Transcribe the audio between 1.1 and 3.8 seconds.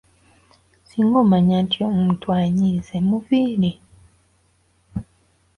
omanya nti omuntu anyiize, muviire.